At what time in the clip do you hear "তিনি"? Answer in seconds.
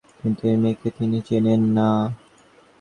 0.97-1.17